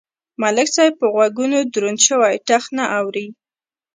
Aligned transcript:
ملک 0.41 0.67
صاحب 0.75 0.93
په 1.01 1.07
غوږونو 1.13 1.57
دروند 1.73 1.99
شوی 2.07 2.33
ټخ 2.47 2.63
نه 2.77 2.85
اوري. 2.99 3.27